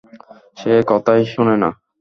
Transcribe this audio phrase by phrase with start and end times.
[0.57, 1.69] সে কথাই শুনেনা।